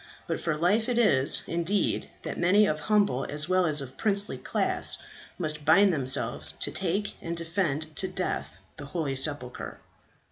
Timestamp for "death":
8.07-8.57